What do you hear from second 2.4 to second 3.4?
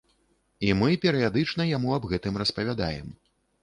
распавядаем.